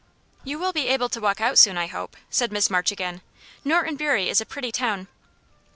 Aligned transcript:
"You 0.43 0.57
will 0.57 0.73
be 0.73 0.87
able 0.87 1.09
to 1.09 1.21
walk 1.21 1.41
out 1.41 1.59
soon, 1.59 1.77
I 1.77 1.85
hope," 1.85 2.17
said 2.31 2.51
Miss 2.51 2.71
March 2.71 2.91
again. 2.91 3.21
"Norton 3.63 3.97
Bury 3.97 4.29
is 4.29 4.41
a 4.41 4.47
pretty 4.47 4.71
town." 4.71 5.07